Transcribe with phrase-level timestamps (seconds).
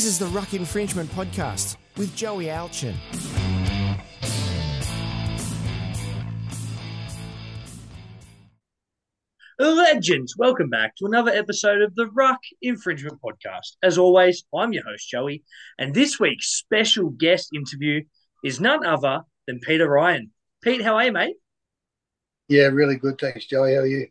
[0.00, 2.94] This is the Ruck Infringement Podcast with Joey Alchin.
[9.58, 13.76] Legends, welcome back to another episode of the Ruck Infringement Podcast.
[13.82, 15.44] As always, I'm your host, Joey,
[15.78, 18.02] and this week's special guest interview
[18.42, 20.30] is none other than Peter Ryan.
[20.62, 21.36] Pete, how are you, mate?
[22.48, 23.18] Yeah, really good.
[23.20, 23.74] Thanks, Joey.
[23.74, 24.06] How are you?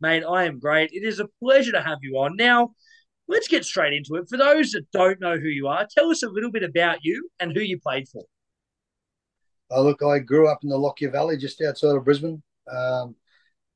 [0.00, 0.92] Mate, I am great.
[0.92, 2.36] It is a pleasure to have you on.
[2.36, 2.76] Now,
[3.28, 4.28] let's get straight into it.
[4.28, 7.28] For those that don't know who you are, tell us a little bit about you
[7.40, 8.24] and who you played for.
[9.70, 12.42] Oh, look, I grew up in the Lockyer Valley, just outside of Brisbane.
[12.70, 13.16] Um,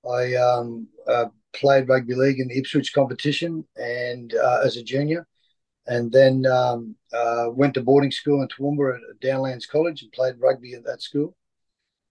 [0.08, 5.26] I um, uh, played rugby league in the Ipswich competition and uh, as a junior,
[5.86, 10.34] and then um, uh, went to boarding school in Toowoomba at Downlands College and played
[10.38, 11.34] rugby at that school.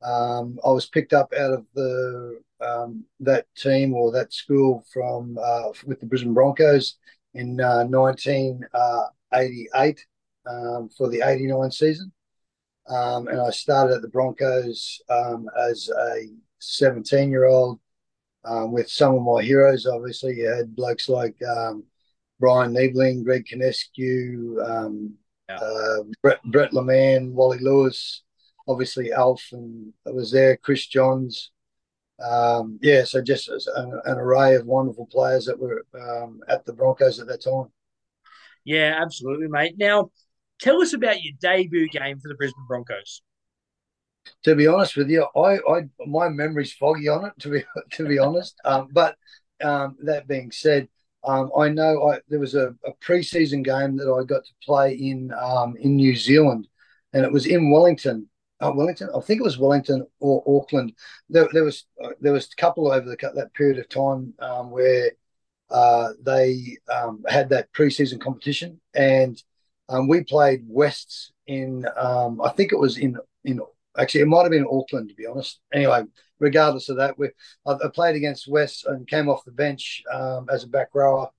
[0.02, 5.38] Um, I was picked up out of the um, that team or that school from
[5.42, 6.98] uh, with the Brisbane Broncos
[7.38, 12.12] in 1988 uh, uh, um, for the 89 season.
[12.90, 16.28] Um, and I started at the Broncos um, as a
[16.60, 17.80] 17 year old
[18.46, 19.86] um, with some of my heroes.
[19.86, 21.84] Obviously, you had blokes like um,
[22.40, 25.14] Bryan Niebling, Greg Conescu, um,
[25.50, 25.56] yeah.
[25.56, 28.24] uh, Brett, Brett LeMan, Wally Lewis,
[28.68, 31.52] obviously Alf, and I was there, Chris Johns.
[32.20, 36.74] Um, yeah, so just an, an, array of wonderful players that were um, at the
[36.74, 37.72] Broncos at that time.
[38.66, 39.76] Yeah, absolutely, mate.
[39.78, 40.10] Now,
[40.60, 43.22] tell us about your debut game for the Brisbane Broncos
[44.44, 47.34] to be honest with you, I, I my memory's foggy on it.
[47.40, 49.16] To be to be honest, um, but
[49.62, 50.88] um, that being said,
[51.24, 54.94] um, I know I, there was a, a preseason game that I got to play
[54.94, 56.68] in um, in New Zealand,
[57.14, 58.30] and it was in Wellington.
[58.60, 60.94] Oh, Wellington, I think it was Wellington or Auckland.
[61.30, 64.72] There, there was uh, there was a couple over the, that period of time um,
[64.72, 65.12] where
[65.70, 69.42] uh, they um, had that preseason competition, and
[70.08, 73.62] we played Wests in I think it was in in
[73.98, 75.60] Actually, it might have been Auckland, to be honest.
[75.74, 76.04] Anyway,
[76.40, 77.30] regardless of that, we
[77.66, 81.30] I, I played against West and came off the bench um, as a back rower.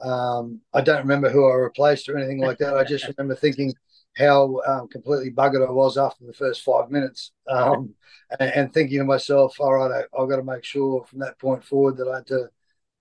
[0.00, 2.76] Um, I don't remember who I replaced or anything like that.
[2.76, 3.74] I just remember thinking
[4.16, 7.94] how um, completely buggered I was after the first five minutes, um,
[8.38, 11.38] and, and, thinking to myself, "All right, I, I've got to make sure from that
[11.38, 12.48] point forward that I had to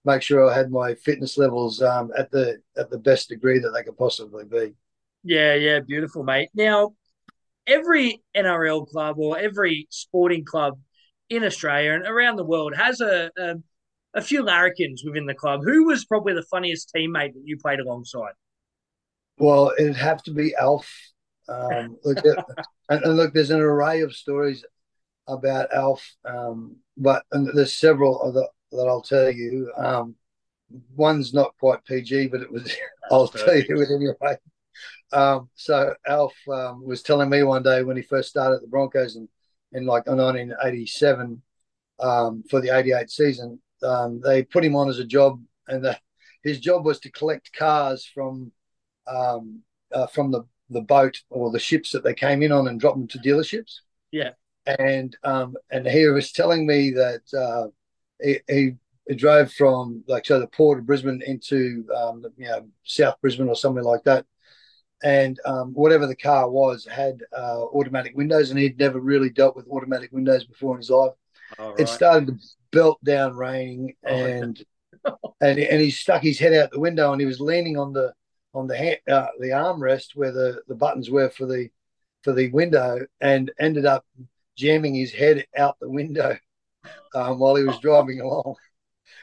[0.05, 3.71] make sure I had my fitness levels um, at the at the best degree that
[3.71, 4.73] they could possibly be."
[5.23, 6.49] Yeah, yeah, beautiful, mate.
[6.55, 6.93] Now,
[7.67, 10.79] every NRL club or every sporting club
[11.29, 13.55] in Australia and around the world has a, a,
[14.13, 15.61] a few larrikins within the club.
[15.63, 18.33] Who was probably the funniest teammate that you played alongside?
[19.41, 20.87] Well, it'd have to be Alf.
[21.49, 22.19] Um, look,
[22.89, 24.63] and, and, look, there's an array of stories
[25.27, 29.73] about Alf, um, but there's several of the, that I'll tell you.
[29.75, 30.13] Um,
[30.95, 32.71] one's not quite PG, but it was.
[33.11, 34.37] I'll tell you it anyway.
[35.11, 38.67] Um, so Alf um, was telling me one day when he first started at the
[38.67, 39.27] Broncos in,
[39.71, 41.41] in like 1987
[41.99, 45.97] um, for the 88 season, um, they put him on as a job, and the,
[46.43, 48.51] his job was to collect cars from
[49.11, 49.61] um,
[49.91, 52.95] uh, from the, the boat or the ships that they came in on and drop
[52.95, 53.79] them to dealerships.
[54.11, 54.31] Yeah,
[54.65, 57.67] and um, and he was telling me that uh,
[58.21, 63.15] he, he drove from like so the port of Brisbane into um, you know South
[63.21, 64.25] Brisbane or somewhere like that,
[65.03, 69.55] and um, whatever the car was had uh, automatic windows, and he'd never really dealt
[69.55, 71.13] with automatic windows before in his life.
[71.59, 71.79] Right.
[71.79, 72.35] It started to
[72.71, 74.63] belt down raining, oh, and
[75.41, 78.13] and and he stuck his head out the window, and he was leaning on the
[78.53, 81.69] on the hand, uh, the armrest where the the buttons were for the
[82.23, 84.05] for the window, and ended up
[84.57, 86.37] jamming his head out the window
[87.15, 88.55] um, while he was driving along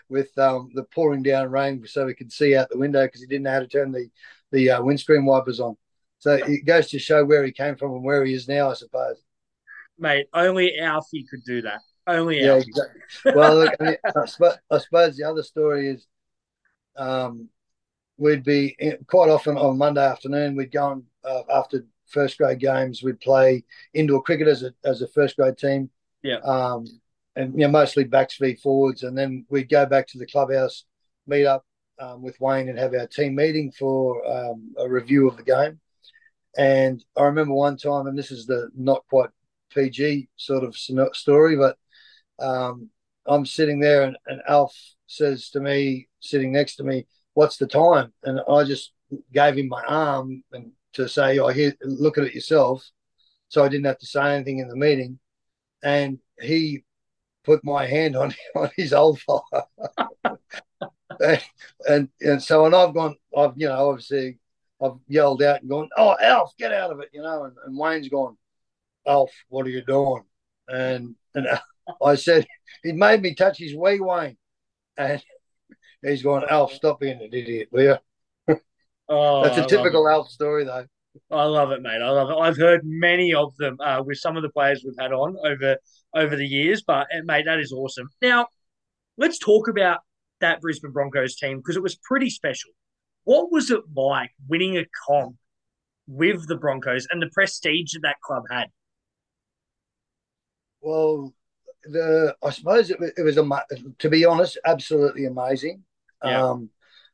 [0.08, 3.26] with um, the pouring down rain, so he could see out the window because he
[3.26, 4.08] didn't know how to turn the
[4.52, 5.76] the uh, windscreen wipers on.
[6.20, 8.74] So it goes to show where he came from and where he is now, I
[8.74, 9.22] suppose.
[9.98, 11.80] Mate, only Alfie could do that.
[12.06, 12.68] Only yeah, Alfie.
[12.68, 13.32] exactly.
[13.34, 16.06] Well, look, I, mean, I, suppose, I, suppose, the other story is
[16.96, 17.48] um,
[18.18, 18.76] we'd be
[19.06, 23.64] quite often on Monday afternoon, we'd go on uh, after first grade games, we'd play
[23.94, 25.88] indoor cricket as a, as a first grade team.
[26.22, 26.38] Yeah.
[26.38, 26.86] Um,
[27.36, 30.84] and you know, mostly backs v forwards, and then we'd go back to the clubhouse,
[31.26, 31.64] meet up
[32.00, 35.80] um, with Wayne and have our team meeting for um, a review of the game.
[36.56, 39.30] And I remember one time, and this is the not quite
[39.72, 41.76] PG sort of story, but
[42.40, 42.90] um,
[43.26, 44.74] I'm sitting there, and, and Alf
[45.06, 47.06] says to me, sitting next to me,
[47.38, 48.92] "What's the time?" And I just
[49.32, 52.90] gave him my arm and to say, "Oh, here, look at it yourself."
[53.48, 55.20] So I didn't have to say anything in the meeting,
[55.80, 56.82] and he
[57.44, 59.66] put my hand on on his old fire.
[61.88, 64.40] and and so and I've gone, I've you know obviously
[64.82, 67.78] I've yelled out and gone, "Oh, Alf, get out of it!" You know, and, and
[67.78, 68.36] Wayne's gone,
[69.06, 70.24] "Alf, what are you doing?"
[70.66, 71.46] And and
[72.04, 72.48] I said,
[72.82, 74.36] "He made me touch his wee, Wayne,"
[74.96, 75.22] and
[76.02, 77.82] he's going, "Alf, stop being an idiot, will
[78.48, 78.56] you?"
[79.08, 80.08] Oh, That's I a love typical.
[80.08, 80.86] Alf story, though.
[81.30, 82.02] I love it, mate.
[82.02, 82.34] I love it.
[82.36, 85.76] I've heard many of them uh, with some of the players we've had on over
[86.14, 88.08] over the years, but eh, mate, that is awesome.
[88.22, 88.48] Now,
[89.16, 90.00] let's talk about
[90.40, 92.70] that Brisbane Broncos team because it was pretty special.
[93.24, 95.36] What was it like winning a comp
[96.06, 98.68] with the Broncos and the prestige that that club had?
[100.80, 101.34] Well,
[101.84, 103.64] the I suppose it, was- it was a
[103.98, 105.84] to be honest, absolutely amazing.
[106.22, 106.50] Yeah.
[106.50, 106.70] Um,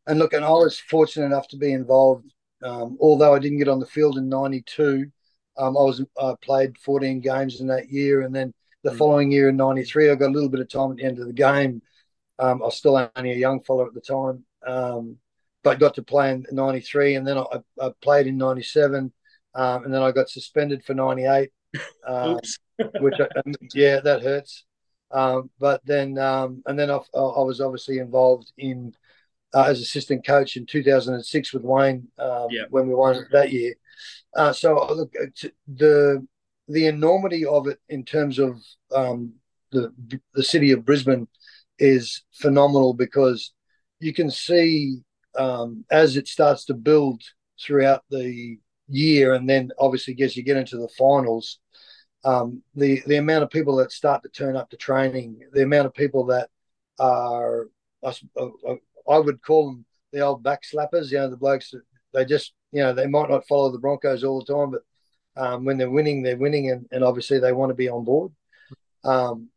[0.06, 2.26] and look, and I was fortunate enough to be involved.
[2.62, 5.10] Um, although I didn't get on the field in '92,
[5.56, 8.52] um, I was I played 14 games in that year, and then
[8.82, 8.98] the Mm.
[8.98, 11.26] following year in '93, I got a little bit of time at the end of
[11.26, 11.82] the game.
[12.38, 15.18] Um, I was still only a young fellow at the time, um,
[15.62, 19.12] but got to play in '93, and then I, I played in '97,
[19.54, 21.50] um, and then I got suspended for '98.
[22.06, 22.38] Um,
[22.98, 23.28] which I,
[23.74, 24.64] yeah, that hurts.
[25.10, 28.94] Um, but then um, and then I, I was obviously involved in
[29.54, 32.64] uh, as assistant coach in 2006 with Wayne um, Yeah.
[32.70, 33.74] when we won that year.
[34.34, 35.14] Uh, so uh, look,
[35.68, 36.26] the
[36.68, 38.60] the enormity of it in terms of
[38.92, 39.34] um,
[39.70, 39.92] the
[40.34, 41.28] the city of Brisbane
[41.78, 43.52] is phenomenal because
[44.00, 44.98] you can see
[45.36, 47.22] um, as it starts to build
[47.60, 48.58] throughout the
[48.88, 51.60] year, and then obviously as you get into the finals,
[52.24, 55.86] um, the the amount of people that start to turn up to training, the amount
[55.86, 56.48] of people that
[56.98, 57.68] are,
[58.04, 58.76] I, uh, uh,
[59.08, 61.10] I would call them the old backslappers.
[61.10, 61.82] You know, the blokes that
[62.12, 64.82] they just, you know, they might not follow the Broncos all the time, but
[65.36, 68.32] um, when they're winning, they're winning, and, and obviously they want to be on board.
[69.04, 69.48] Um,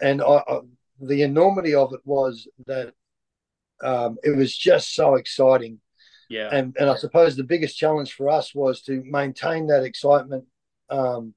[0.00, 0.60] and I, I,
[1.00, 2.92] the enormity of it was that
[3.82, 5.80] um, it was just so exciting
[6.28, 6.48] Yeah.
[6.52, 10.44] and and I suppose the biggest challenge for us was to maintain that excitement,
[10.90, 11.34] um,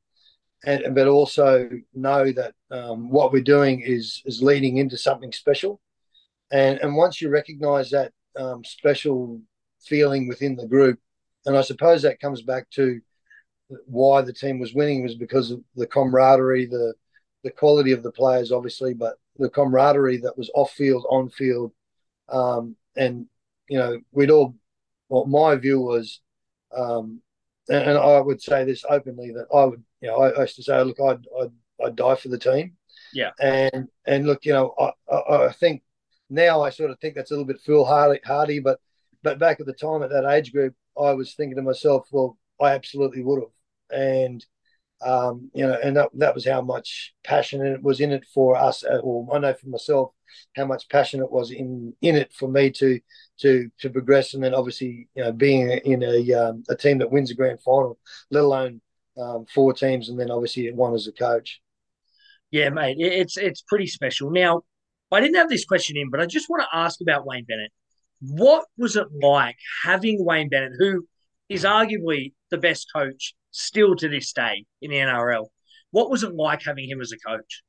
[0.66, 5.80] and but also know that um, what we're doing is is leading into something special,
[6.52, 9.42] and and once you recognise that um, special
[9.82, 11.00] feeling within the group,
[11.46, 13.02] and I suppose that comes back to
[13.86, 16.94] why the team was winning was because of the camaraderie, the
[17.44, 21.72] the quality of the players, obviously, but the camaraderie that was off field, on field,
[22.30, 23.26] um, and
[23.68, 24.56] you know we'd all
[25.12, 26.22] well, my view was,
[26.76, 27.22] um,
[27.68, 30.56] and, and I would say this openly that I would, you know, I, I used
[30.58, 31.52] to say, look, I'd, I'd,
[31.86, 32.74] I'd die for the team.
[33.14, 33.32] Yeah.
[33.40, 35.84] And and look, you know, I, I, I think
[36.30, 38.80] now I sort of think that's a little bit foolhardy, hardy, but
[39.24, 42.38] but back at the time at that age group, I was thinking to myself, well,
[42.60, 44.46] I absolutely would have, and
[45.04, 48.56] um, you know, and that, that was how much passion it was in it for
[48.56, 48.84] us.
[48.84, 50.12] Or I know for myself
[50.56, 53.00] how much passion it was in in it for me to
[53.42, 57.12] to to progress, and then obviously you know being in a um, a team that
[57.12, 58.00] wins a grand final,
[58.30, 58.82] let alone
[59.22, 61.62] um, four teams, and then obviously one as a coach.
[62.52, 64.30] Yeah, mate, it's it's pretty special.
[64.30, 64.64] Now,
[65.12, 67.72] I didn't have this question in, but I just want to ask about Wayne Bennett.
[68.22, 71.08] What was it like having Wayne Bennett, who
[71.50, 75.48] is arguably the best coach still to this day in the NRL?
[75.92, 77.64] What was it like having him as a coach?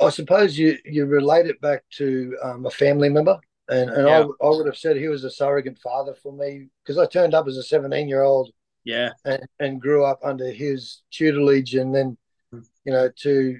[0.00, 3.38] I suppose you you relate it back to um, a family member,
[3.68, 4.08] and and Yeah.
[4.08, 7.34] I I would have said he was a surrogate father for me because I turned
[7.34, 8.50] up as a seventeen year old
[8.84, 12.16] Yeah, and, and grew up under his tutelage, and then
[12.52, 13.58] you know to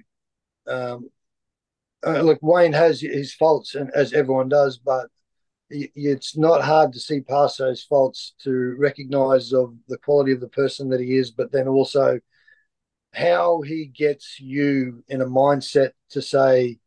[0.66, 1.10] um,
[2.06, 5.08] uh, look, Wayne has his faults, and as everyone does, but
[5.70, 10.48] it's not hard to see past those faults to recognise of the quality of the
[10.48, 12.20] person that he is, but then also
[13.14, 16.78] how he gets you in a mindset to say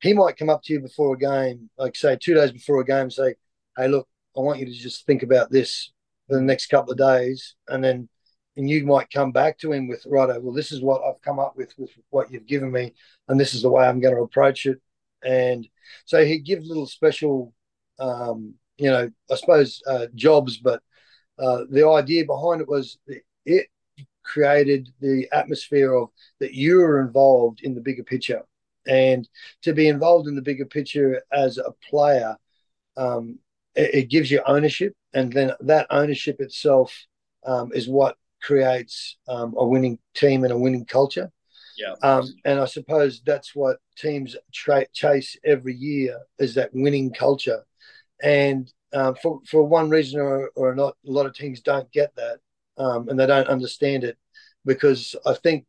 [0.00, 2.84] he might come up to you before a game, like say two days before a
[2.84, 3.34] game, say,
[3.76, 4.06] "Hey, look,
[4.36, 5.92] I want you to just think about this
[6.28, 8.08] for the next couple of days," and then
[8.56, 11.38] and you might come back to him with, "Righto, well, this is what I've come
[11.38, 12.94] up with with what you've given me,
[13.28, 14.80] and this is the way I'm going to approach it."
[15.24, 15.66] And
[16.04, 17.54] so he gives little special,
[17.98, 20.82] um, you know, I suppose uh, jobs, but
[21.38, 22.98] uh, the idea behind it was
[23.44, 23.68] it
[24.24, 26.08] created the atmosphere of
[26.40, 28.42] that you were involved in the bigger picture
[28.86, 29.28] and
[29.62, 32.36] to be involved in the bigger picture as a player
[32.96, 33.38] um,
[33.74, 37.06] it, it, gives you ownership and then that ownership itself
[37.44, 41.30] um, is what creates um, a winning team and a winning culture.
[41.76, 47.12] Yeah, um, and i suppose that's what teams tra- chase every year is that winning
[47.12, 47.64] culture.
[48.22, 52.14] And um, for, for one reason or, or not a lot of teams don't get
[52.14, 52.38] that
[52.78, 54.16] um, and they don't understand it
[54.64, 55.66] because I think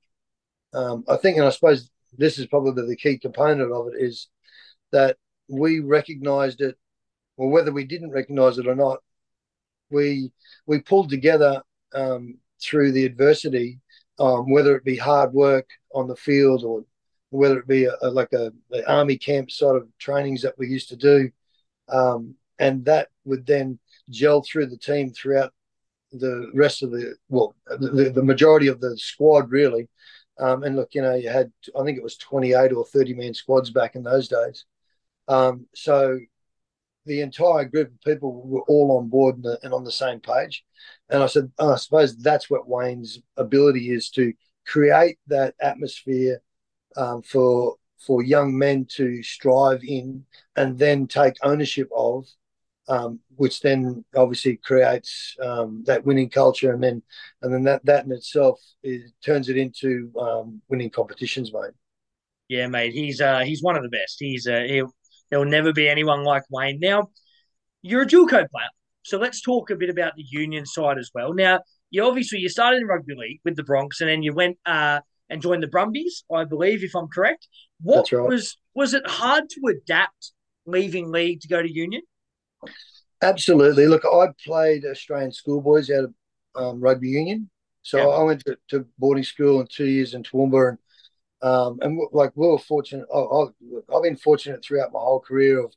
[0.75, 4.27] um, I think and I suppose this is probably the key component of it is
[4.91, 6.77] that we recognised it,
[7.37, 8.99] or whether we didn't recognise it or not,
[9.89, 10.31] we
[10.65, 11.61] we pulled together
[11.93, 13.79] um, through the adversity,
[14.19, 16.83] um, whether it be hard work on the field or
[17.29, 20.67] whether it be a, a, like a, a, army camp sort of trainings that we
[20.67, 21.29] used to do,
[21.89, 23.77] um, and that would then
[24.09, 25.51] gel through the team throughout
[26.11, 29.89] the rest of the well, the, the majority of the squad really.
[30.37, 33.13] Um, and look, you know, you had I think it was twenty eight or thirty
[33.13, 34.65] man squads back in those days.
[35.27, 36.19] Um, so
[37.05, 40.63] the entire group of people were all on board and, and on the same page.
[41.09, 44.33] And I said, oh, I suppose that's what Wayne's ability is to
[44.65, 46.41] create that atmosphere
[46.97, 52.27] um, for for young men to strive in and then take ownership of,
[52.87, 57.01] um, which then obviously creates um, that winning culture, and then
[57.41, 61.71] and then that that in itself is, turns it into um, winning competitions, mate.
[62.47, 64.17] Yeah, mate, he's uh, he's one of the best.
[64.19, 64.83] He's uh, he
[65.29, 66.79] There'll never be anyone like Wayne.
[66.79, 67.09] Now,
[67.81, 68.69] you're a dual code player.
[69.03, 71.33] So let's talk a bit about the union side as well.
[71.33, 71.59] Now,
[71.91, 74.99] you obviously you started in rugby league with the Bronx, and then you went uh,
[75.29, 77.47] and joined the Brumbies, I believe, if I'm correct.
[77.81, 78.27] What right.
[78.27, 80.31] was was it hard to adapt
[80.65, 82.01] leaving league to go to union?
[83.21, 83.87] Absolutely.
[83.87, 86.13] Look, I played Australian schoolboys out of
[86.55, 87.49] um, rugby union,
[87.83, 88.07] so yeah.
[88.07, 90.77] I went to, to, boarding school in two years in Toowoomba, and
[91.45, 93.05] um, and like we were fortunate.
[93.13, 93.45] I,
[93.93, 95.73] have been fortunate throughout my whole career of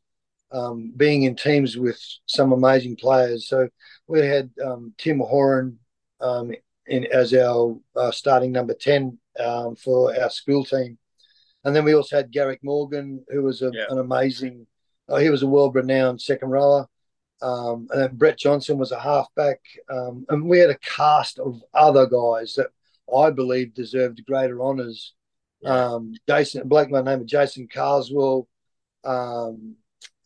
[0.50, 3.48] um, being in teams with some amazing players.
[3.48, 3.68] So
[4.06, 5.78] we had um, Tim Horan
[6.22, 6.52] um,
[6.86, 10.96] in, as our uh, starting number ten um, for our school team,
[11.64, 13.84] and then we also had Garrick Morgan, who was a, yeah.
[13.90, 14.66] an amazing.
[15.06, 16.86] Uh, he was a world-renowned second rower.
[17.40, 22.06] Um, and then Brett Johnson was a halfback, and we had a cast of other
[22.06, 22.68] guys that
[23.14, 25.14] I believe deserved greater honours
[25.64, 28.48] um, Jason, Blake, my name is Jason Carswell.
[29.04, 29.76] Um,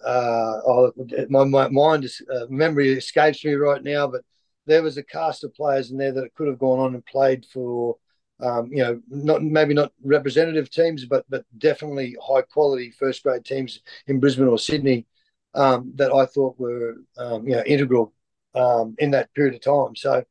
[0.04, 0.92] uh, oh,
[1.28, 4.22] my, my mind is, uh, memory escapes me right now, but
[4.66, 7.44] there was a cast of players in there that could have gone on and played
[7.52, 7.96] for,
[8.40, 13.44] um, you know, not maybe not representative teams, but but definitely high quality first grade
[13.44, 15.06] teams in Brisbane or Sydney
[15.54, 18.12] um, that I thought were, um, you know, integral
[18.54, 19.94] um, in that period of time.
[19.94, 20.24] So,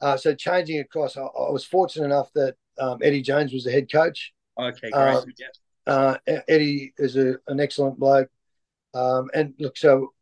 [0.00, 3.72] uh, so changing across, I, I was fortunate enough that um, Eddie Jones was the
[3.72, 4.32] head coach.
[4.58, 5.14] Okay, great.
[5.14, 5.92] Um, yeah.
[5.92, 6.16] uh,
[6.48, 8.28] Eddie is a, an excellent bloke.
[8.94, 10.12] Um, and look, so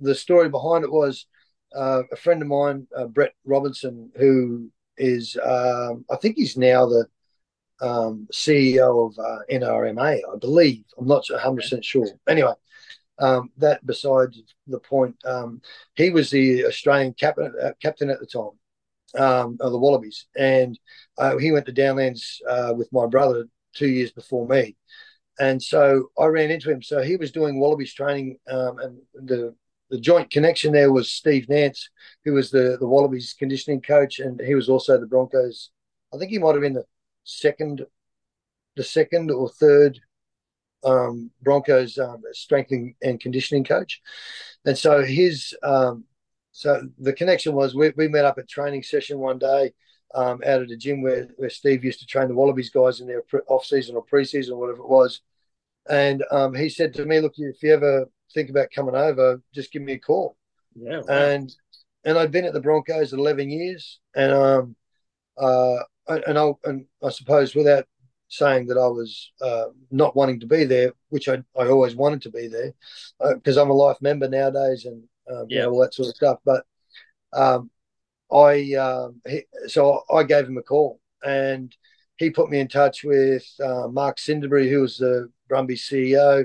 [0.00, 1.26] the story behind it was
[1.74, 6.86] uh, a friend of mine, uh, Brett Robinson, who is, um, I think he's now
[6.86, 7.06] the
[7.80, 10.84] um, CEO of uh, NRMA, I believe.
[10.98, 12.08] I'm not 100% sure.
[12.28, 12.54] Anyway,
[13.18, 15.60] um, that besides the point, um,
[15.94, 18.57] he was the Australian captain, uh, captain at the time
[19.16, 20.78] um, of the Wallabies, and
[21.16, 24.76] uh, he went to Downlands uh, with my brother two years before me,
[25.38, 26.82] and so I ran into him.
[26.82, 29.54] So he was doing Wallabies training, um, and the
[29.90, 31.88] the joint connection there was Steve Nance,
[32.24, 35.70] who was the the Wallabies conditioning coach, and he was also the Broncos.
[36.12, 36.84] I think he might have been the
[37.24, 37.84] second,
[38.76, 39.98] the second or third
[40.84, 42.72] um, Broncos um, strength
[43.02, 44.00] and conditioning coach,
[44.64, 46.04] and so his um,
[46.58, 49.72] so the connection was we, we met up at training session one day
[50.12, 53.06] um, out at a gym where, where Steve used to train the Wallabies guys in
[53.06, 55.20] their off season or preseason or whatever it was.
[55.88, 59.70] And um, he said to me, "Look, if you ever think about coming over, just
[59.70, 60.36] give me a call."
[60.74, 60.98] Yeah.
[60.98, 61.14] Wow.
[61.14, 61.54] And
[62.02, 64.76] and I'd been at the Broncos eleven years, and um,
[65.36, 65.76] uh,
[66.08, 67.86] and I and I suppose without
[68.26, 72.22] saying that I was uh, not wanting to be there, which I, I always wanted
[72.22, 72.74] to be there,
[73.34, 76.38] because uh, I'm a life member nowadays, and um, yeah, all that sort of stuff.
[76.44, 76.64] But
[77.32, 77.70] um,
[78.32, 81.74] I um, he, so I gave him a call, and
[82.16, 86.44] he put me in touch with uh, Mark Sinderberry, who was the Brumbies CEO,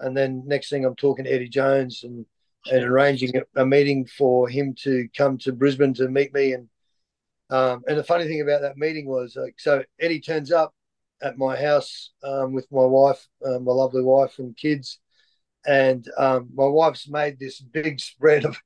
[0.00, 2.26] and then next thing I'm talking to Eddie Jones and
[2.70, 6.52] and arranging a, meeting for him to come to Brisbane to meet me.
[6.52, 6.68] And
[7.50, 10.74] um, and the funny thing about that meeting was like, so Eddie turns up
[11.22, 14.98] at my house um, with my wife, uh, my lovely wife and kids,
[15.66, 18.60] and um, my wife's made this big spread of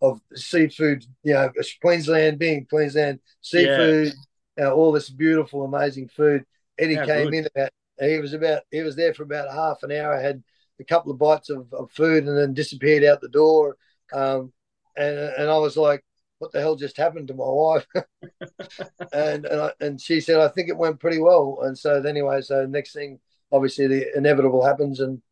[0.00, 1.04] of seafood.
[1.22, 4.12] You know, Queensland being Queensland seafood,
[4.58, 4.70] yeah.
[4.70, 6.44] all this beautiful, amazing food.
[6.78, 7.34] Eddie yeah, came good.
[7.34, 7.70] in about.
[8.00, 8.62] He was about.
[8.70, 10.20] He was there for about half an hour.
[10.20, 10.42] Had
[10.80, 13.76] a couple of bites of, of food and then disappeared out the door.
[14.12, 14.52] Um,
[14.96, 16.04] and and I was like,
[16.38, 17.86] "What the hell just happened to my wife?"
[19.12, 22.42] and and I, and she said, "I think it went pretty well." And so anyway,
[22.42, 23.20] so next thing,
[23.50, 25.22] obviously the inevitable happens, and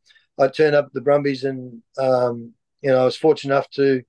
[0.40, 4.02] I turned up the Brumbies, and um, you know I was fortunate enough to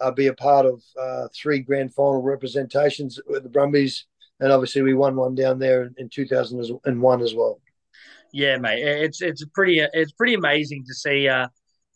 [0.00, 4.06] uh, be a part of uh, three grand final representations with the Brumbies,
[4.40, 7.60] and obviously we won one down there in, in 2001 as well.
[8.32, 11.48] Yeah, mate, it's it's pretty it's pretty amazing to see uh,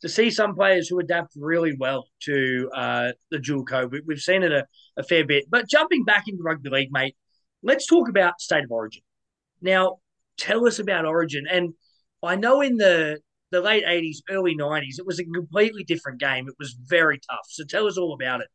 [0.02, 3.92] to see some players who adapt really well to uh, the dual code.
[3.92, 5.44] We, have seen it a, a fair bit.
[5.48, 7.16] But jumping back into rugby league, mate,
[7.62, 9.02] let's talk about state of origin.
[9.60, 9.98] Now,
[10.36, 11.44] tell us about origin.
[11.48, 11.74] And
[12.22, 13.20] I know in the
[13.52, 16.48] the late 80s, early 90s, it was a completely different game.
[16.48, 17.46] It was very tough.
[17.48, 18.48] So tell us all about it.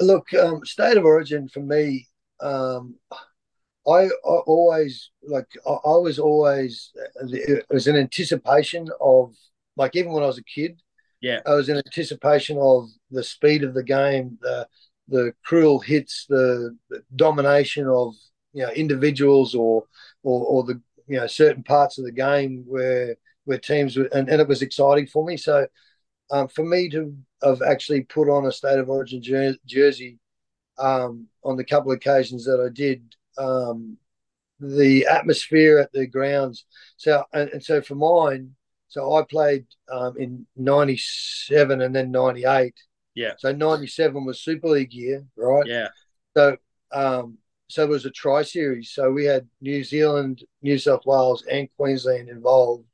[0.00, 2.08] Look, um, state of origin for me,
[2.40, 2.96] um,
[3.86, 6.92] I, I, always like I, I, was always
[7.30, 9.34] it was an anticipation of
[9.76, 10.80] like even when I was a kid,
[11.20, 14.68] yeah, I was in anticipation of the speed of the game, the
[15.08, 18.14] the cruel hits, the, the domination of
[18.52, 19.84] you know individuals or
[20.22, 23.16] or, or the you know certain parts of the game where
[23.48, 25.38] where teams were, and, and it was exciting for me.
[25.38, 25.66] So
[26.30, 30.18] um, for me to have actually put on a state of origin jer- jersey
[30.78, 33.02] um, on the couple of occasions that I did,
[33.38, 33.96] um,
[34.60, 36.66] the atmosphere at the grounds.
[36.98, 38.54] So and, and so for mine,
[38.88, 42.74] so I played um, in '97 and then '98.
[43.14, 43.32] Yeah.
[43.38, 45.66] So '97 was Super League year, right?
[45.66, 45.88] Yeah.
[46.36, 46.58] So
[46.92, 47.38] um,
[47.68, 48.90] so it was a tri series.
[48.90, 52.84] So we had New Zealand, New South Wales, and Queensland involved.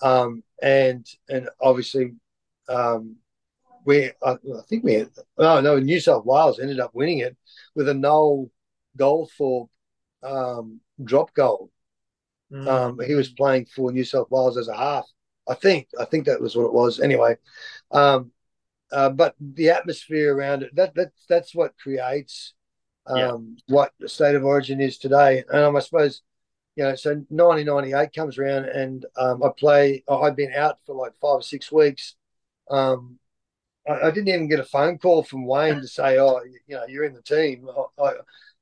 [0.00, 2.14] Um, and and obviously,
[2.68, 3.16] um,
[3.84, 7.36] we I, I think we had, oh no, New South Wales ended up winning it
[7.74, 8.50] with a Noel
[8.98, 9.68] Goldthorpe
[10.22, 11.70] um, drop goal.
[12.52, 12.66] Mm.
[12.68, 15.06] Um, he was playing for New South Wales as a half.
[15.48, 15.88] I think.
[15.98, 17.00] I think that was what it was.
[17.00, 17.36] Anyway,
[17.90, 18.32] um,
[18.92, 22.54] uh, but the atmosphere around it that that's that's what creates
[23.06, 23.74] um, yeah.
[23.74, 25.44] what the state of origin is today.
[25.48, 26.22] And I suppose
[26.76, 30.04] you know, so 1998 comes around and um, I play.
[30.08, 32.14] I've been out for like five or six weeks.
[32.70, 33.18] Um,
[33.88, 36.84] I, I, didn't even get a phone call from Wayne to say, "Oh, you know,
[36.86, 37.66] you're in the team."
[37.98, 38.12] I, I,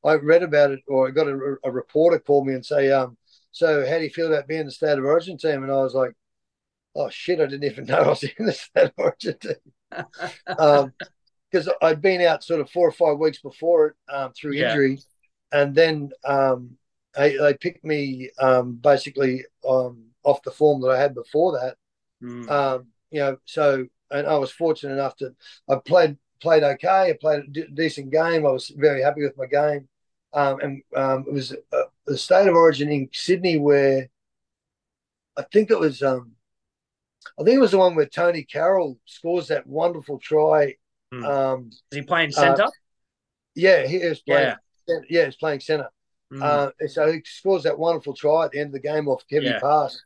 [0.04, 3.16] I read about it, or I got a, a, reporter call me and say, um,
[3.50, 5.94] "So, how do you feel about being the state of origin team?" And I was
[5.94, 6.12] like,
[6.94, 10.04] "Oh shit, I didn't even know I was in the state of origin team."
[10.58, 10.92] um,
[11.50, 14.70] because I'd been out sort of four or five weeks before it um, through yeah.
[14.70, 15.00] injury,
[15.50, 16.76] and then um,
[17.16, 21.76] they, they picked me um, basically um, off the form that I had before that.
[22.22, 22.50] Mm.
[22.50, 25.34] Um, you know, so and I was fortunate enough to
[25.68, 27.10] I played played okay.
[27.10, 28.46] I played a d- decent game.
[28.46, 29.88] I was very happy with my game,
[30.32, 34.08] um, and um, it was uh, the state of origin in Sydney where
[35.36, 36.32] I think it was um,
[37.38, 40.74] I think it was the one where Tonie Carroll scores that wonderful try.
[41.12, 41.24] Mm.
[41.24, 42.64] Um, Is he playing centre?
[42.64, 42.70] Uh,
[43.54, 44.54] yeah, he was playing.
[44.88, 45.88] Yeah, yeah he's playing centre.
[46.34, 46.42] Mm.
[46.42, 49.52] Uh, so he scores that wonderful try at the end of the game off Kevin
[49.52, 49.60] yeah.
[49.60, 50.00] Pass.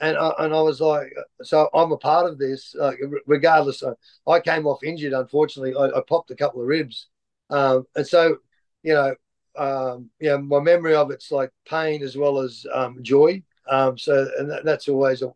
[0.00, 2.92] And I, and I was like, so I'm a part of this, uh,
[3.26, 3.84] regardless.
[4.26, 5.74] I came off injured, unfortunately.
[5.78, 7.06] I, I popped a couple of ribs.
[7.50, 8.38] Um, and so,
[8.82, 9.14] you know,
[9.56, 13.42] um, yeah, my memory of it's like pain as well as um, joy.
[13.70, 15.32] Um, so, and that, that's always a,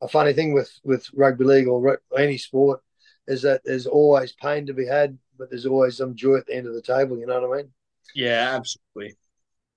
[0.00, 2.80] a, funny thing with, with rugby league or any sport
[3.26, 6.54] is that there's always pain to be had, but there's always some joy at the
[6.54, 7.18] end of the table.
[7.18, 7.70] You know what I mean?
[8.14, 9.18] Yeah, absolutely.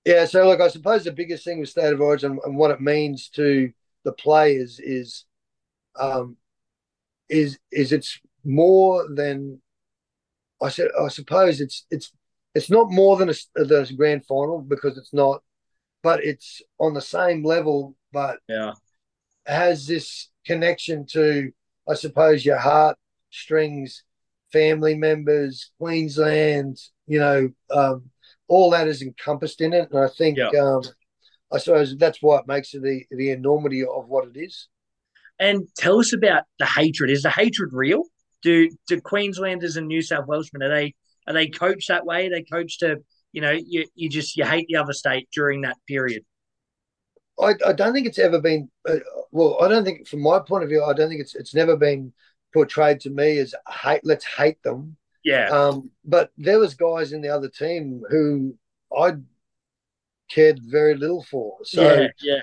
[0.04, 2.80] Yeah, so look, I suppose the biggest thing with state of origin and what it
[2.80, 3.72] means to
[4.04, 5.24] the players is,
[5.98, 6.36] um,
[7.28, 9.60] is is it's more than
[10.60, 10.88] I said.
[11.00, 12.12] I suppose it's it's
[12.54, 15.42] it's not more than a, the grand final because it's not,
[16.02, 17.96] but it's on the same level.
[18.12, 18.72] But yeah,
[19.46, 21.52] has this connection to
[21.88, 22.96] I suppose your heart
[23.30, 24.04] strings,
[24.52, 28.10] family members, Queensland, you know, um,
[28.48, 29.88] all that is encompassed in it.
[29.90, 30.48] And I think, yeah.
[30.60, 30.82] um,
[31.52, 34.68] I suppose that's why it makes it the, the enormity of what it is.
[35.38, 37.10] And tell us about the hatred.
[37.10, 38.02] Is the hatred real?
[38.42, 40.94] Do do Queenslanders and New South Welshmen are they
[41.26, 42.26] are they coached that way?
[42.26, 42.98] Are they coached to
[43.32, 46.24] you know you, you just you hate the other state during that period.
[47.40, 48.96] I, I don't think it's ever been uh,
[49.30, 49.58] well.
[49.62, 52.12] I don't think from my point of view, I don't think it's it's never been
[52.52, 54.02] portrayed to me as hate.
[54.04, 54.96] Let's hate them.
[55.24, 55.48] Yeah.
[55.48, 58.56] Um, but there was guys in the other team who
[58.96, 59.12] I
[60.30, 61.58] cared very little for.
[61.64, 62.40] So yeah, yeah.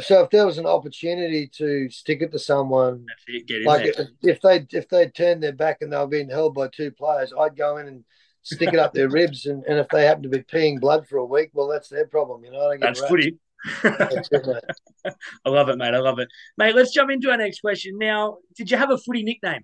[0.00, 4.40] So if there was an opportunity to stick it to someone, it, like if, if
[4.40, 7.56] they if they turned their back and they were being held by two players, I'd
[7.56, 8.04] go in and
[8.42, 11.18] stick it up their ribs, and, and if they happen to be peeing blood for
[11.18, 12.44] a week, well, that's their problem.
[12.44, 13.38] You know, that's footy.
[13.84, 15.94] I love it, mate.
[15.94, 16.74] I love it, mate.
[16.74, 17.98] Let's jump into our next question.
[17.98, 19.62] Now, did you have a footy nickname?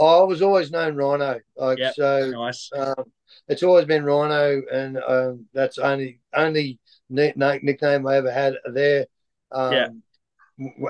[0.00, 1.40] I was always known Ryno.
[1.56, 2.70] Like yep, so, nice.
[2.76, 3.04] Um,
[3.48, 9.06] it's always been Ryno, and um, that's only only nickname I ever had there.
[9.50, 9.88] Um, yeah.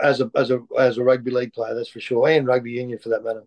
[0.02, 2.98] As a as a as a rugby league player, that's for sure, and rugby union
[2.98, 3.44] for that matter.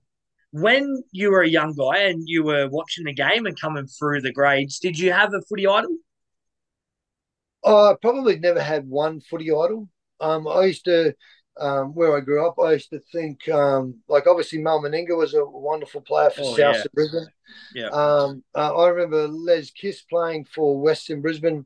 [0.51, 4.21] When you were a young guy and you were watching the game and coming through
[4.21, 5.95] the grades, did you have a footy idol?
[7.63, 9.87] I probably never had one footy idol.
[10.19, 11.13] Um, I used to
[11.59, 15.33] um, where I grew up, I used to think, um, like obviously Mal Meninga was
[15.33, 16.83] a wonderful player for Oh, South yeah.
[16.93, 17.27] Brisbane.
[17.75, 17.87] Yeah.
[17.89, 21.65] Um, uh, I remember Les Kiss playing for Western Brisbane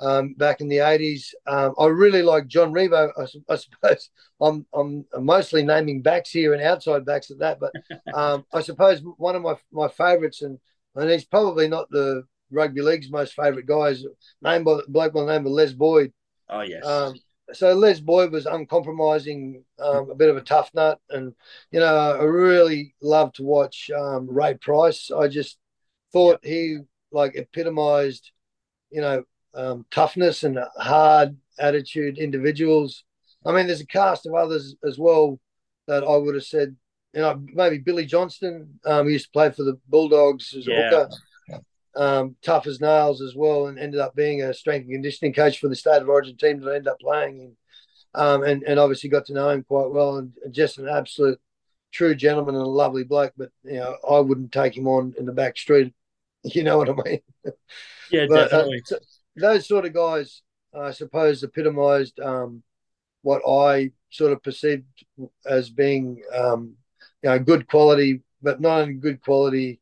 [0.00, 1.34] um, back in the eighties.
[1.46, 3.10] Um, I really like John Ribot.
[3.18, 7.72] I, I suppose I'm I'm mostly naming backs here and outside backs at that, but
[8.14, 10.58] um, I suppose one of my my favourites, and
[10.94, 14.06] and he's probably not the rugby league's most favourite guy, is
[14.40, 16.12] named by bloke by the name of Les Boyd.
[16.48, 16.86] Oh yes.
[16.86, 17.14] Um,
[17.52, 21.34] so Les Boyd was uncompromising, um, a bit of a tough nut, and
[21.70, 25.10] you know I really loved to watch um, Ray Price.
[25.10, 25.58] I just
[26.12, 26.78] thought he
[27.10, 28.32] like epitomised,
[28.90, 33.04] you know, um, toughness and hard attitude individuals.
[33.46, 35.40] I mean, there's a cast of others as well
[35.86, 36.76] that I would have said,
[37.14, 38.78] you know, maybe Billy Johnstone.
[38.84, 40.90] Um, he used to play for the Bulldogs as a Yeah.
[40.90, 41.08] hooker.
[41.98, 45.58] Um, tough as nails as well, and ended up being a strength and conditioning coach
[45.58, 47.56] for the state of origin team that I ended up playing in.
[48.14, 51.40] Um, and, and obviously got to know him quite well, and just an absolute
[51.92, 53.32] true gentleman and a lovely bloke.
[53.36, 55.94] But you know, I wouldn't take him on in the back street.
[56.44, 57.20] You know what I mean?
[58.10, 58.82] yeah, But uh, definitely.
[58.84, 58.98] so
[59.36, 62.62] those sort of guys, I suppose, epitomised um,
[63.22, 64.84] what I sort of perceived
[65.46, 66.74] as being, um,
[67.22, 69.80] you know, good quality, but not only good quality.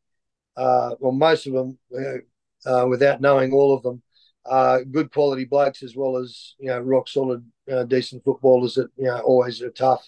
[0.57, 4.03] Uh, well, most of them, uh, uh, without knowing all of them,
[4.47, 8.89] uh, good quality blokes as well as you know, rock solid, uh, decent footballers that
[8.97, 10.07] you know always are tough.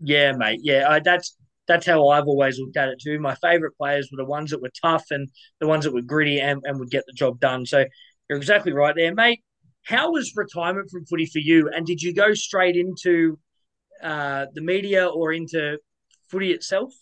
[0.00, 0.60] Yeah, mate.
[0.62, 1.36] Yeah, I, that's
[1.68, 3.20] that's how I've always looked at it too.
[3.20, 5.28] My favourite players were the ones that were tough and
[5.60, 7.64] the ones that were gritty and, and would get the job done.
[7.64, 7.84] So
[8.28, 9.42] you're exactly right there, mate.
[9.84, 11.70] How was retirement from footy for you?
[11.72, 13.38] And did you go straight into
[14.02, 15.78] uh, the media or into
[16.28, 16.92] footy itself?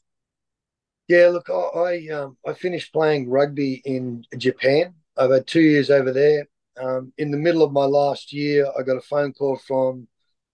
[1.08, 4.94] Yeah, look, I I, um, I finished playing rugby in Japan.
[5.16, 6.46] I've had two years over there.
[6.80, 10.06] Um, in the middle of my last year, I got a phone call from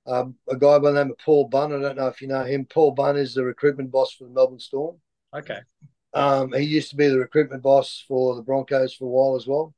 [0.06, 1.72] um, a guy by the name of Paul Bunn.
[1.72, 2.66] I don't know if you know him.
[2.66, 4.96] Paul Bunn is the recruitment boss for the Melbourne Storm.
[5.34, 5.60] Okay.
[6.14, 9.46] Um, he used to be the recruitment boss for the Broncos for a while as
[9.46, 9.74] well.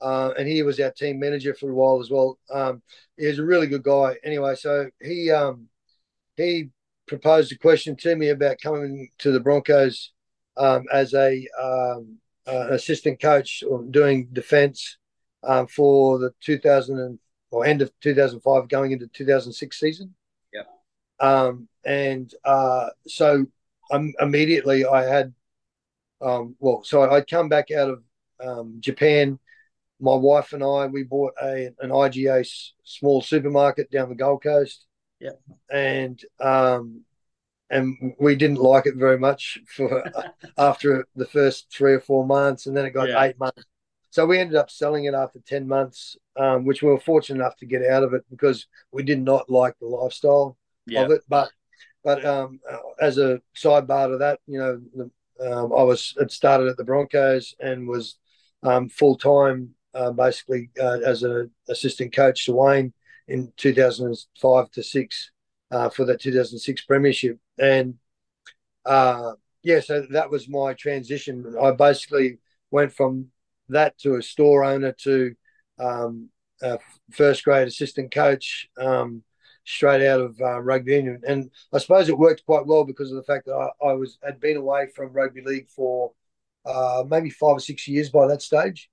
[0.00, 2.38] Uh, and he was our team manager for a while as well.
[2.52, 2.82] Um,
[3.16, 4.16] he was a really good guy.
[4.24, 5.68] Anyway, so he um,
[6.36, 6.70] he
[7.06, 10.12] proposed a question to me about coming to the Broncos
[10.56, 14.98] um, as a um, uh, assistant coach doing defence
[15.42, 17.18] um, for the 2000 and,
[17.50, 20.14] or end of 2005 going into 2006 season.
[20.52, 20.62] Yeah.
[21.20, 23.46] Um, and uh, so
[23.90, 25.32] um, immediately I had,
[26.20, 28.02] um, well, so I'd come back out of
[28.44, 29.38] um, Japan.
[30.00, 34.42] My wife and I, we bought a an IGA s- small supermarket down the Gold
[34.42, 34.86] Coast.
[35.20, 35.30] Yeah.
[35.70, 37.02] And um,
[37.70, 40.04] and we didn't like it very much for
[40.58, 43.22] after the first three or four months, and then it got Yeah.
[43.24, 43.64] eight months.
[44.10, 47.56] So we ended up selling it after ten months, um, which we were fortunate enough
[47.58, 51.02] to get out of it because we did not like the lifestyle Yeah.
[51.02, 51.22] of it.
[51.28, 51.50] But
[52.04, 55.10] but um, uh, as a sidebar to that, you know, the,
[55.52, 58.16] um, I was had started at the Broncos and was
[58.62, 62.92] um, full time uh, basically uh, as an assistant coach to Wayne
[63.28, 65.30] in 2005 to six
[65.70, 67.94] uh, for the 2006 premiership, and
[68.84, 71.54] uh, yeah, so that was my transition.
[71.60, 72.38] I basically
[72.70, 73.28] went from
[73.68, 75.34] that to a store owner to
[75.78, 76.28] um,
[76.62, 76.78] a
[77.12, 78.68] first grade assistant coach.
[78.78, 79.22] Um,
[79.66, 81.20] straight out of uh, rugby union.
[81.26, 84.18] And I suppose it worked quite well because of the fact that I, I was
[84.22, 86.12] had been away from rugby league for
[86.64, 88.88] uh, maybe five or six years by that stage.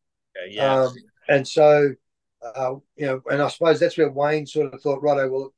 [0.50, 0.82] yeah.
[0.84, 0.94] Um,
[1.30, 1.94] and so,
[2.44, 5.54] uh, you know, and I suppose that's where Wayne sort of thought, righto, well,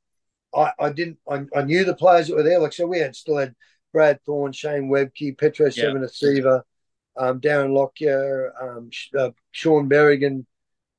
[0.54, 2.58] I, I didn't, I, I knew the players that were there.
[2.58, 3.54] Like, so we had still had
[3.92, 5.84] Brad Thorn, Shane Webke, Petero Yeah.
[5.84, 6.62] Civoniceva,
[7.16, 10.44] um, Darren Lockyer, um, uh, Shaun Berrigan,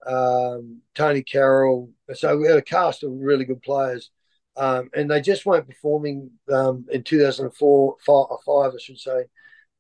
[0.05, 1.91] um, Tonie Carroll.
[2.13, 4.12] So we had a cast of really good players.
[4.55, 9.25] Um, and they just weren't performing um, in 2004, five, or five, I should say,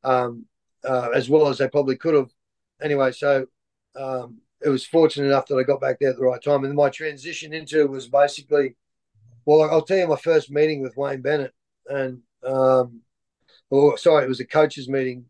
[0.03, 0.45] um,
[0.87, 2.29] uh, as well as they probably could have.
[2.79, 3.47] Anyway, so
[3.95, 6.63] um, it was fortunate enough that I got back there at the right time.
[6.63, 8.75] And my transition into it was basically,
[9.47, 11.53] well, I'll tell you my first meeting with Wayne Bennett.
[11.87, 13.01] And, um,
[13.71, 15.25] or sorry, it was a coaches meeting.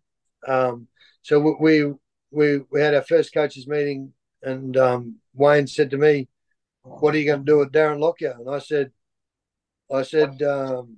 [0.46, 0.88] Um,
[1.22, 1.94] so we,
[2.32, 4.12] we, we had our first coaches meeting
[4.44, 6.28] and um, Wayne said to me,
[6.84, 8.92] "What are you going to do with Darren Lockyer?" And I said,
[9.92, 10.98] "I said, um,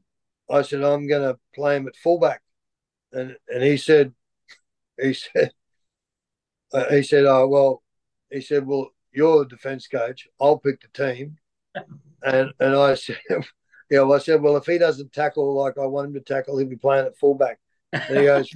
[0.49, 2.41] I said I'm going to play him at fullback."
[3.11, 4.13] And and he said,
[5.01, 5.51] he said,
[6.73, 7.83] uh, he said, "Oh well,"
[8.29, 10.27] he said, "Well, you're the defense coach.
[10.39, 11.37] I'll pick the team."
[12.23, 13.17] And and I said,
[13.89, 16.57] "Yeah." Well, I said, "Well, if he doesn't tackle like I want him to tackle,
[16.57, 17.59] he'll be playing at fullback."
[17.93, 18.49] And he goes,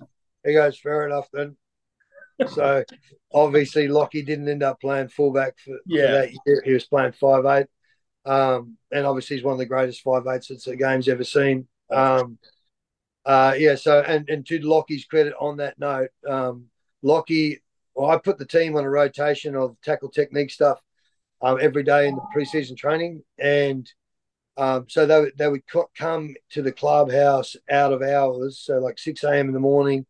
[0.43, 1.57] "He goes, fair enough then."
[2.49, 2.83] So
[3.31, 6.05] obviously Lockie didn't end up playing fullback for, Yeah.
[6.07, 6.61] for that year.
[6.65, 7.67] He was playing five eight.
[8.25, 11.67] Um, and obviously, he's one of the greatest five eights that the game's ever seen.
[11.91, 12.37] Um,
[13.25, 13.75] uh, yeah.
[13.75, 16.65] So, and and to Lockie's credit on that note, um,
[17.01, 17.61] Lockie,
[17.95, 20.79] well, I put the team on a rotation of tackle technique stuff
[21.43, 23.91] um, every day in the preseason training, and
[24.57, 25.63] um, so they they would
[25.97, 29.47] come to the clubhouse out of hours, so like six a.m.
[29.47, 30.05] in the morning.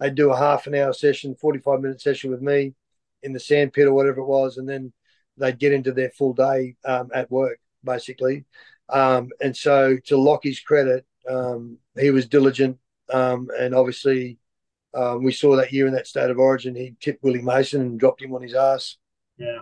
[0.00, 2.74] They'd do a half an hour session, forty five minute session with me
[3.22, 4.92] in the sandpit or whatever it was, and then
[5.36, 8.44] they'd get into their full day um, at work basically.
[8.88, 12.78] Um, and so, to Lockie's credit, um, he was diligent,
[13.12, 14.38] um, and obviously,
[14.94, 18.00] um, we saw that year in that state of origin, he tipped Willie Mason and
[18.00, 18.96] dropped him on his ass.
[19.36, 19.58] Yeah,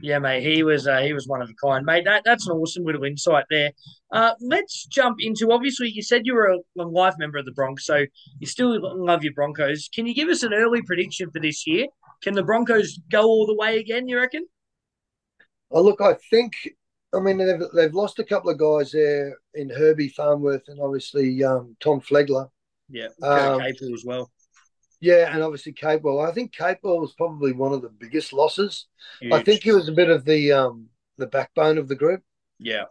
[0.00, 0.42] yeah, mate.
[0.42, 2.04] He was uh, he was one of a kind, mate.
[2.04, 3.72] That, that's an awesome little insight there.
[4.12, 5.52] Uh, let's jump into.
[5.52, 8.04] Obviously, you said you were a, life member of the Broncos, so
[8.38, 9.88] you still love your Broncos.
[9.92, 11.86] Can you give us an early prediction for this year?
[12.22, 14.08] Can the Broncos go all the way again?
[14.08, 14.46] You reckon?
[15.70, 16.54] Oh, look, I think
[17.14, 21.42] I mean, they've, they've lost a couple of guys there in Herbie Farnworth and obviously
[21.44, 22.48] um, Tom Flegler.
[22.88, 24.30] Yeah, um, Capewell as well.
[25.00, 26.26] Yeah, and obviously Capewell.
[26.26, 28.86] I think Capewell was probably one of the biggest losses.
[29.20, 29.32] Huge.
[29.32, 30.86] I think he was a bit of the um,
[31.18, 32.22] the backbone of the group.
[32.58, 32.84] Yeah.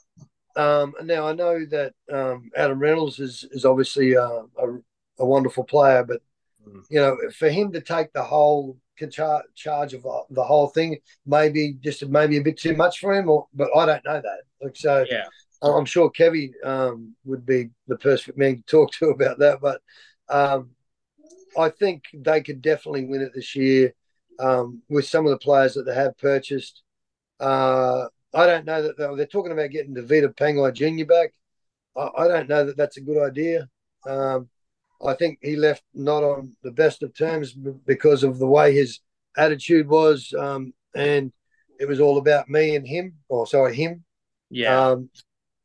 [0.55, 4.77] Um, now I know that um, Adam Reynolds is is obviously a, a,
[5.19, 6.21] a wonderful player, but
[6.67, 6.81] mm.
[6.89, 8.77] you know, for him to take the whole
[9.09, 10.97] char- charge of the whole thing.
[11.25, 14.41] Maybe just maybe a bit too much for him, or but I don't know that.
[14.61, 15.25] Like so, yeah.
[15.61, 19.59] I'm sure Kevy um, would be the perfect man to talk to about that.
[19.61, 19.81] But
[20.29, 20.71] um,
[21.57, 23.93] I think they could definitely win it this year
[24.39, 26.83] um, with some of the players that they have purchased.
[27.39, 31.05] Uh, I don't know that they're, they're talking about getting Tevita Pangai Jr.
[31.05, 31.33] back.
[31.95, 33.69] I, I, don't know that that's a good idea.
[34.05, 34.49] Um,
[35.05, 38.99] I think he left not on the best of terms because of the way his
[39.37, 41.31] attitude was, um, and
[41.79, 44.03] it was all about me and him, or sorry, him.
[44.49, 44.89] Yeah.
[44.89, 45.09] Um,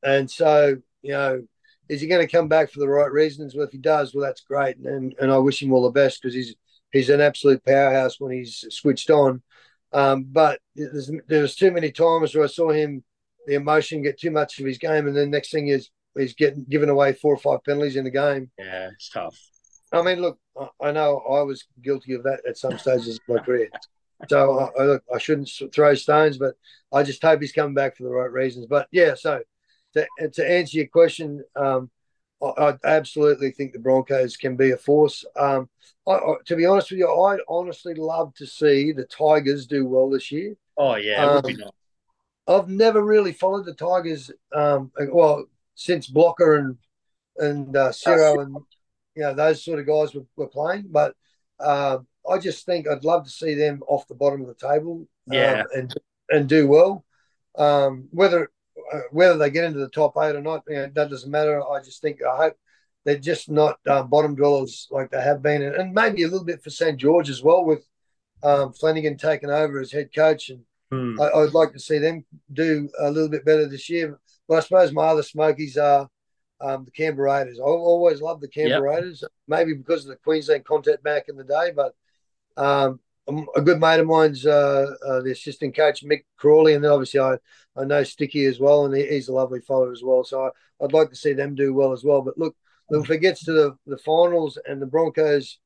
[0.03, 1.43] and so you know,
[1.91, 3.55] is he going to come back for the right reasons?
[3.55, 6.23] Well, if he does, well, that's great, and and I wish him all the best
[6.23, 6.55] because he's
[6.93, 9.43] he's an absolute powerhouse when he's switched on.
[9.93, 13.03] Um, but there's, there was too many times where I saw him,
[13.49, 16.65] the emotion get too much of his game, and then next thing is he's getting
[16.65, 18.53] given away four or five penalties in the game.
[18.57, 19.37] Yeah, it's tough.
[19.93, 20.39] I mean, look,
[20.81, 23.69] I know I was guilty of that at some stages of my career.
[24.29, 26.55] So I, I, look, I shouldn't throw stones, but
[26.93, 28.67] I just hope he's coming back for the right reasons.
[28.67, 29.41] But yeah, so
[29.95, 31.91] to, to answer your question, um,
[32.43, 35.25] I, I, absolutely think the Broncos can be a force.
[35.37, 35.69] Um,
[36.09, 40.11] I, to be honest with you, I'd honestly love to see the Tigers do well
[40.11, 40.57] this year.
[40.77, 41.59] Oh yeah, um, nice.
[42.47, 44.31] I've never really followed the Tigers.
[44.53, 46.79] Um, well, since Blocker and
[47.37, 48.57] and uh, Ciro and
[49.15, 50.87] you know those sort of guys were, were playing.
[50.91, 51.15] But
[51.59, 51.99] uh,
[52.29, 55.37] I just think I'd love to see them off the bottom of the table, um,
[55.37, 55.95] yeah, and
[56.31, 57.05] and do well.
[57.59, 58.51] Um, whether
[59.11, 61.63] whether they get into the top eight or not, you know, that doesn't matter.
[61.63, 62.57] I just think I hope
[63.05, 66.45] they're just not um, bottom dwellers like they have been, and, and, maybe a little
[66.45, 67.87] bit for St George as well with
[68.43, 71.21] um, Flanagan taking over as head coach, and hmm.
[71.21, 74.19] I, would like to see them do a little bit better this year.
[74.49, 76.09] But I suppose my other smokies are
[76.61, 77.59] um, the Canberra Raiders.
[77.59, 79.03] I always loved the Canberra yep.
[79.03, 81.73] Raiders, maybe because of the Queensland contact back in the day.
[81.75, 81.95] But
[82.57, 83.01] um,
[83.57, 87.21] a good mate of mine's uh, uh, the assistant coach, Mick Crawley, and then obviously
[87.21, 87.37] I,
[87.77, 90.25] I know Sticky as well, and he's a lovely fellow as well.
[90.25, 92.23] So I, would like to see them do well as well.
[92.23, 92.57] But look,
[92.91, 95.59] if it gets to the, the finals and the Broncos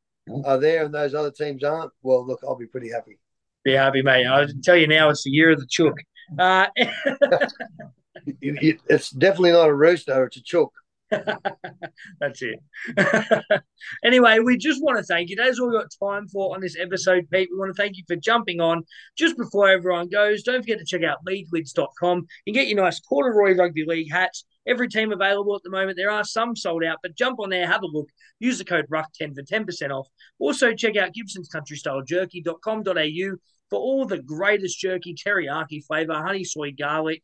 [0.44, 3.18] are there and those other teams aren't, well, look, I'll be pretty happy.
[3.64, 4.26] Be happy, mate.
[4.26, 5.96] I tell you now, it's the year of the chook.
[6.38, 6.66] Uh,
[8.40, 10.72] it's definitely not a rooster; it's a chook.
[12.20, 12.60] That's it.
[14.04, 15.36] anyway, we just want to thank you.
[15.36, 17.48] That's all we've got time for on this episode, Pete.
[17.52, 18.84] We want to thank you for jumping on.
[19.16, 22.26] Just before everyone goes, don't forget to check out leaguelids.com.
[22.44, 24.44] You can get your nice corduroy rugby league hats.
[24.66, 25.96] Every team available at the moment.
[25.96, 28.08] There are some sold out, but jump on there, have a look.
[28.38, 30.08] Use the code RUCK10 for 10% off.
[30.38, 33.36] Also, check out Gibson's Country Jerky.com.au
[33.70, 37.22] for all the greatest jerky, teriyaki flavor, honey soy garlic,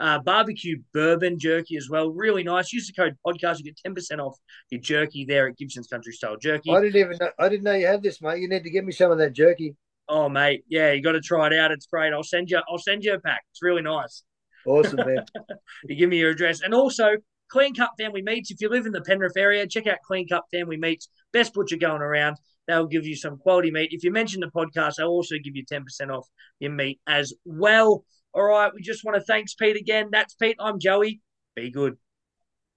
[0.00, 2.10] uh, barbecue bourbon jerky as well.
[2.10, 2.72] Really nice.
[2.72, 3.58] Use the code podcast.
[3.58, 4.36] You get 10% off
[4.70, 6.72] your jerky there at Gibson's Country Style Jerky.
[6.72, 8.40] I didn't even know, I didn't know you had this, mate.
[8.40, 9.76] You need to give me some of that jerky.
[10.08, 10.64] Oh, mate.
[10.68, 11.70] Yeah, you got to try it out.
[11.70, 12.12] It's great.
[12.12, 13.42] I'll send you I'll send you a pack.
[13.52, 14.24] It's really nice.
[14.66, 15.24] Awesome, man.
[15.84, 16.62] you give me your address.
[16.62, 17.16] And also
[17.50, 18.50] Clean Cut Family Meats.
[18.50, 21.08] If you live in the Penrith area, check out Clean Cut Family Meats.
[21.32, 22.36] Best butcher going around.
[22.66, 23.90] They'll give you some quality meat.
[23.92, 26.26] If you mention the podcast, they'll also give you 10% off
[26.60, 28.04] your meat as well.
[28.32, 30.08] All right, we just want to thanks Pete again.
[30.12, 30.56] That's Pete.
[30.60, 31.20] I'm Joey.
[31.56, 31.96] Be good.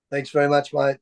[0.10, 0.98] Thanks very much, mate.